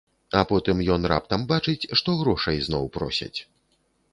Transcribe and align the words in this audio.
А 0.37 0.39
потым 0.51 0.79
ён 0.95 1.01
раптам 1.11 1.45
бачыць, 1.51 1.89
што 1.99 2.15
грошай 2.23 2.57
зноў 2.69 2.91
просяць. 2.97 3.35